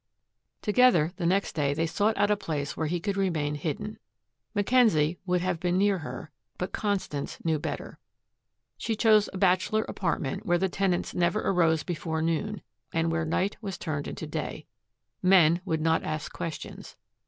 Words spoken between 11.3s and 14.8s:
arose before noon and where night was turned into day.